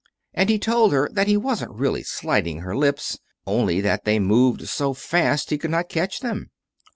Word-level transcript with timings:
And 0.33 0.49
he 0.49 0.57
told 0.57 0.93
her 0.93 1.07
that 1.13 1.27
he 1.27 1.37
wasn't 1.37 1.75
really 1.77 2.01
slighting 2.01 2.61
her 2.61 2.75
lips, 2.75 3.19
only 3.45 3.81
that 3.81 4.03
they 4.03 4.17
moved 4.17 4.67
so 4.67 4.95
fast 4.95 5.51
he 5.51 5.59
could 5.59 5.69
not 5.69 5.89
catch 5.89 6.21
them. 6.21 6.49